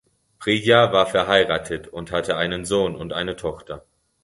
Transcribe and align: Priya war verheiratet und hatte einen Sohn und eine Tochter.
Priya 0.39 0.91
war 0.93 1.05
verheiratet 1.05 1.87
und 1.87 2.11
hatte 2.11 2.35
einen 2.35 2.65
Sohn 2.65 2.95
und 2.95 3.13
eine 3.13 3.35
Tochter. 3.35 3.85